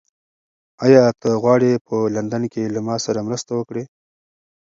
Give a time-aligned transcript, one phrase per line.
[0.85, 3.83] ایا ته غواړې چې په لندن کې له ما سره مرسته وکړې؟